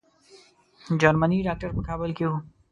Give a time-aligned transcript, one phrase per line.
[1.01, 2.37] جرمني ډاکټر په کابل کې وو.